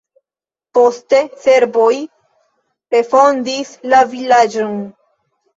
Poste 0.77 1.19
serboj 1.43 1.91
refondis 2.97 3.75
la 3.93 4.03
vilaĝon. 4.15 4.77